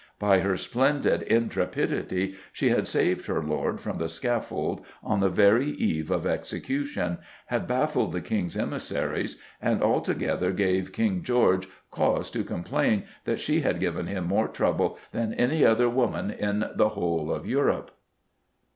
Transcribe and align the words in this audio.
By 0.17 0.39
her 0.39 0.57
splendid 0.57 1.21
intrepidity 1.21 2.33
she 2.51 2.69
had 2.69 2.87
saved 2.87 3.27
her 3.27 3.39
lord 3.43 3.79
from 3.79 3.99
the 3.99 4.09
scaffold 4.09 4.83
on 5.03 5.19
the 5.19 5.29
very 5.29 5.67
eve 5.69 6.09
of 6.09 6.25
execution, 6.25 7.19
had 7.45 7.67
baffled 7.67 8.11
the 8.11 8.19
King's 8.19 8.57
emissaries, 8.57 9.37
and 9.61 9.83
altogether 9.83 10.53
gave 10.53 10.91
King 10.91 11.21
George 11.21 11.67
cause 11.91 12.31
to 12.31 12.43
complain 12.43 13.03
that 13.25 13.39
she 13.39 13.61
had 13.61 13.79
given 13.79 14.07
him 14.07 14.25
more 14.25 14.47
trouble 14.47 14.97
than 15.11 15.35
"any 15.35 15.63
other 15.63 15.87
woman 15.87 16.31
in 16.31 16.65
the 16.75 16.89
whole 16.89 17.31
of 17.31 17.45
Europe." 17.45 17.91